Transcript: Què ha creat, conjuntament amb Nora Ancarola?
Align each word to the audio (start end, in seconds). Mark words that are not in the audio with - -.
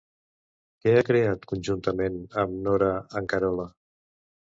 Què 0.85 0.93
ha 0.99 1.03
creat, 1.09 1.45
conjuntament 1.51 2.17
amb 2.45 2.57
Nora 2.69 2.89
Ancarola? 3.21 3.67